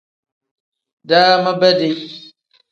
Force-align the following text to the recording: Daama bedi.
Daama 1.09 1.61
bedi. 1.61 2.09